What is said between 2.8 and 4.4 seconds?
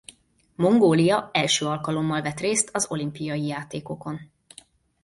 olimpiai játékokon.